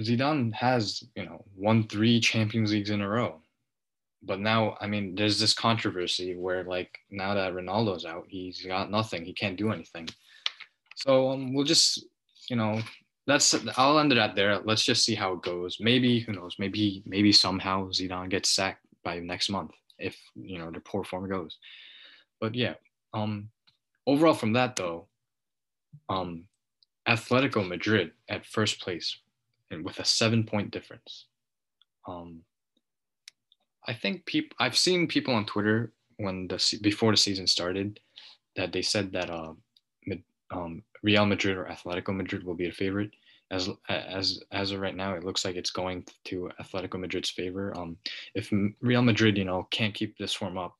Zidane 0.02 0.54
has, 0.54 1.04
you 1.16 1.26
know, 1.26 1.44
won 1.56 1.88
three 1.88 2.20
Champions 2.20 2.72
Leagues 2.72 2.90
in 2.90 3.02
a 3.02 3.10
row. 3.10 3.42
But 4.22 4.40
now, 4.40 4.78
I 4.82 4.88
mean, 4.88 5.16
there's 5.16 5.40
this 5.40 5.54
controversy 5.54 6.36
where, 6.36 6.64
like, 6.64 6.98
now 7.10 7.34
that 7.36 7.54
Ronaldo's 7.54 8.06
out, 8.06 8.26
he's 8.28 8.66
got 8.66 8.92
nothing. 8.92 9.24
He 9.24 9.34
can't 9.34 9.58
do 9.58 9.72
anything. 9.72 10.10
So 11.00 11.30
um, 11.32 11.54
we'll 11.54 11.66
just, 11.66 12.06
you 12.50 12.56
know, 12.58 12.82
that's 13.26 13.56
I'll 13.78 14.00
end 14.00 14.12
it 14.12 14.18
at 14.18 14.36
there. 14.36 14.60
Let's 14.60 14.84
just 14.84 15.06
see 15.06 15.16
how 15.16 15.34
it 15.34 15.44
goes. 15.44 15.78
Maybe 15.80 16.20
who 16.20 16.34
knows? 16.34 16.56
Maybe 16.60 17.04
maybe 17.06 17.32
somehow 17.32 17.90
Zidane 17.90 18.30
gets 18.30 18.50
sacked 18.50 18.86
by 19.04 19.20
next 19.20 19.50
month 19.50 19.72
if 19.98 20.18
you 20.36 20.58
know 20.58 20.72
the 20.72 20.80
poor 20.80 21.04
form 21.04 21.30
goes. 21.30 21.58
But 22.42 22.56
yeah, 22.56 22.74
um, 23.14 23.50
overall 24.08 24.34
from 24.34 24.54
that 24.54 24.76
though, 24.76 25.06
um, 26.10 26.46
Atletico 27.08 27.66
Madrid 27.66 28.12
at 28.28 28.46
first 28.46 28.82
place 28.82 29.18
and 29.72 29.86
with 29.86 30.00
a 30.00 30.06
seven 30.06 30.44
point 30.44 30.72
difference. 30.72 31.26
Um, 32.08 32.42
I 33.88 33.94
think 33.94 34.26
people 34.26 34.56
I've 34.60 34.78
seen 34.78 35.08
people 35.08 35.34
on 35.34 35.46
Twitter 35.46 35.94
when 36.18 36.48
the 36.48 36.80
before 36.82 37.12
the 37.12 37.18
season 37.18 37.48
started 37.48 38.00
that 38.56 38.74
they 38.74 38.82
said 38.82 39.14
that 39.14 39.30
uh, 39.30 39.54
um, 40.52 40.84
Real 41.04 41.26
Madrid 41.26 41.58
or 41.58 41.66
Atletico 41.66 42.16
Madrid 42.16 42.44
will 42.44 42.56
be 42.56 42.68
a 42.68 42.72
favorite. 42.72 43.12
As 43.52 43.70
as 43.90 44.44
as 44.52 44.72
of 44.72 44.80
right 44.80 44.96
now, 44.96 45.16
it 45.16 45.24
looks 45.24 45.44
like 45.44 45.56
it's 45.56 45.72
going 45.72 46.06
to 46.26 46.52
Atletico 46.62 47.00
Madrid's 47.00 47.32
favor. 47.32 47.76
Um, 47.76 47.98
if 48.36 48.52
Real 48.82 49.02
Madrid, 49.02 49.38
you 49.38 49.46
know, 49.46 49.68
can't 49.72 49.94
keep 49.94 50.18
this 50.18 50.34
form 50.34 50.58
up, 50.58 50.76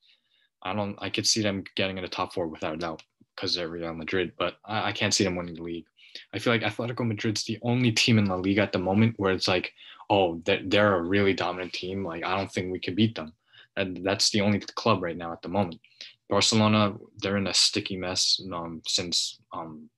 I 0.62 0.74
don't. 0.74 0.96
I 1.00 1.10
could 1.10 1.26
see 1.26 1.42
them 1.42 1.64
getting 1.76 1.98
in 1.98 2.04
the 2.04 2.10
top 2.10 2.34
four 2.34 2.48
without 2.48 2.76
a 2.76 2.78
doubt 2.78 3.02
because 3.36 3.56
they're 3.56 3.70
Real 3.70 3.94
Madrid. 3.94 4.34
But 4.38 4.58
I, 4.66 4.90
I 4.90 4.92
can't 4.92 5.14
see 5.14 5.24
them 5.24 5.36
winning 5.36 5.56
the 5.56 5.64
league. 5.64 5.86
I 6.34 6.40
feel 6.40 6.54
like 6.54 6.62
Atletico 6.62 7.08
Madrid's 7.08 7.44
the 7.44 7.60
only 7.64 7.92
team 7.92 8.20
in 8.20 8.26
La 8.26 8.36
Liga 8.36 8.62
at 8.62 8.72
the 8.72 8.80
moment 8.80 9.16
where 9.18 9.32
it's 9.32 9.48
like, 9.48 9.74
oh, 10.10 10.42
they're, 10.46 10.62
they're 10.66 10.96
a 10.96 11.02
really 11.02 11.34
dominant 11.34 11.74
team. 11.74 12.04
Like 12.04 12.24
I 12.26 12.36
don't 12.38 12.52
think 12.52 12.72
we 12.72 12.80
can 12.80 12.96
beat 12.96 13.16
them. 13.16 13.34
And 13.78 14.04
that's 14.04 14.30
the 14.32 14.42
only 14.42 14.60
club 14.60 15.02
right 15.02 15.18
now 15.18 15.32
at 15.32 15.42
the 15.42 15.50
moment. 15.50 15.80
Barcelona, 16.30 16.94
they're 17.18 17.38
in 17.38 17.48
a 17.48 17.54
sticky 17.54 17.98
mess 17.98 18.40
um, 18.54 18.82
since 18.88 19.40
um, 19.52 19.90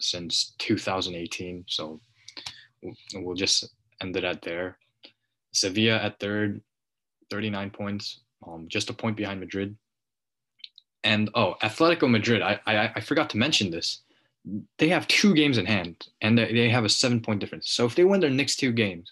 since 0.00 0.54
2018. 0.58 1.64
So 1.68 2.00
we'll 3.14 3.36
just 3.36 3.68
end 4.00 4.16
it 4.16 4.24
at 4.24 4.42
there. 4.42 4.78
Sevilla 5.52 5.98
at 5.98 6.18
third, 6.18 6.60
39 7.30 7.70
points, 7.70 8.20
um, 8.46 8.66
just 8.68 8.90
a 8.90 8.92
point 8.92 9.16
behind 9.16 9.40
Madrid. 9.40 9.76
And 11.04 11.30
oh, 11.34 11.54
Atletico 11.62 12.10
Madrid, 12.10 12.42
I, 12.42 12.58
I, 12.66 12.92
I 12.96 13.00
forgot 13.00 13.30
to 13.30 13.36
mention 13.36 13.70
this. 13.70 14.02
They 14.78 14.88
have 14.88 15.06
two 15.06 15.34
games 15.34 15.58
in 15.58 15.66
hand 15.66 16.06
and 16.20 16.36
they 16.36 16.68
have 16.68 16.84
a 16.84 16.88
seven 16.88 17.20
point 17.20 17.40
difference. 17.40 17.70
So 17.70 17.86
if 17.86 17.94
they 17.94 18.04
win 18.04 18.20
their 18.20 18.30
next 18.30 18.56
two 18.56 18.72
games, 18.72 19.10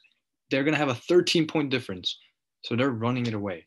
they're 0.51 0.65
going 0.65 0.75
to 0.75 0.79
have 0.79 0.89
a 0.89 0.95
13 0.95 1.47
point 1.47 1.71
difference. 1.71 2.19
So 2.65 2.77
they're 2.77 2.91
running 2.91 3.27
it 3.27 3.35
away. 3.35 3.65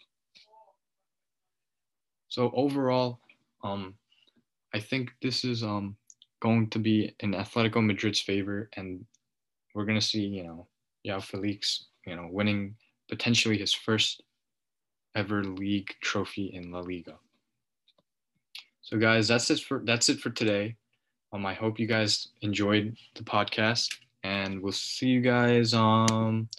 So 2.36 2.52
overall, 2.54 3.22
um, 3.64 3.94
I 4.74 4.80
think 4.82 5.14
this 5.22 5.46
is 5.46 5.64
um, 5.64 5.96
going 6.42 6.70
to 6.72 6.80
be 6.80 7.16
in 7.22 7.32
Atletico 7.32 7.82
Madrid's 7.82 8.20
favor, 8.20 8.70
and 8.76 9.06
we're 9.74 9.86
gonna 9.86 10.02
see, 10.02 10.26
you 10.26 10.44
know, 10.44 10.68
Joao 11.06 11.22
Felix, 11.22 11.86
you 12.06 12.14
know, 12.14 12.28
winning 12.30 12.76
potentially 13.08 13.58
his 13.58 13.74
first 13.74 14.22
ever 15.16 15.46
league 15.46 15.88
trophy 16.02 16.48
in 16.54 16.74
La 16.74 16.82
Liga. 16.82 17.16
So, 18.82 18.98
guys, 18.98 19.30
that's 19.30 19.50
it 19.50 19.62
for 19.62 19.82
that's 19.86 20.10
it 20.10 20.20
for 20.20 20.30
today. 20.30 20.76
Um, 21.32 21.46
I 21.46 21.54
hope 21.54 21.80
you 21.80 21.88
guys 21.88 22.28
enjoyed 22.42 22.98
the 23.16 23.24
podcast, 23.24 23.96
and 24.24 24.62
we'll 24.62 24.74
see 24.74 25.08
you 25.08 25.22
guys 25.22 25.74
um 25.74 26.50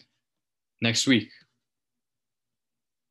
next 0.81 1.07
week. 1.07 1.29